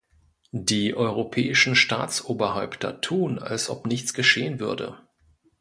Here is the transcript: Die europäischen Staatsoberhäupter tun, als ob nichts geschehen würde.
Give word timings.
Die 0.51 0.95
europäischen 0.95 1.75
Staatsoberhäupter 1.75 3.01
tun, 3.01 3.37
als 3.37 3.69
ob 3.69 3.85
nichts 3.85 4.15
geschehen 4.15 4.59
würde. 4.59 4.97